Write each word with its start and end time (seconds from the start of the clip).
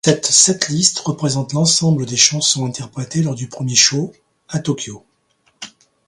Cette 0.03 0.25
set 0.25 0.69
list 0.69 0.97
représente 1.01 1.53
l'ensemble 1.53 2.07
des 2.07 2.17
chansons 2.17 2.65
interprétées 2.65 3.21
lors 3.21 3.35
du 3.35 3.47
premier 3.47 3.75
show, 3.75 4.11
à 4.49 4.57
Tokyo. 4.57 5.05